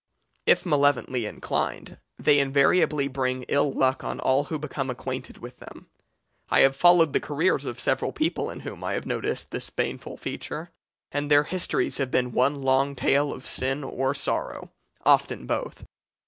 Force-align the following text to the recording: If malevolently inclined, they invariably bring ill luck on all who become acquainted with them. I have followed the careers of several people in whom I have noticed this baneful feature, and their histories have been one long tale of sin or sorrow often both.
If 0.47 0.65
malevolently 0.65 1.27
inclined, 1.27 1.99
they 2.17 2.39
invariably 2.39 3.07
bring 3.07 3.43
ill 3.43 3.71
luck 3.71 4.03
on 4.03 4.19
all 4.19 4.45
who 4.45 4.57
become 4.57 4.89
acquainted 4.89 5.37
with 5.37 5.59
them. 5.59 5.91
I 6.49 6.61
have 6.61 6.75
followed 6.75 7.13
the 7.13 7.19
careers 7.19 7.65
of 7.65 7.79
several 7.79 8.11
people 8.11 8.49
in 8.49 8.61
whom 8.61 8.83
I 8.83 8.93
have 8.93 9.05
noticed 9.05 9.51
this 9.51 9.69
baneful 9.69 10.17
feature, 10.17 10.71
and 11.11 11.29
their 11.29 11.43
histories 11.43 11.99
have 11.99 12.09
been 12.09 12.31
one 12.31 12.63
long 12.63 12.95
tale 12.95 13.31
of 13.31 13.45
sin 13.45 13.83
or 13.83 14.15
sorrow 14.15 14.71
often 15.05 15.45
both. 15.45 15.85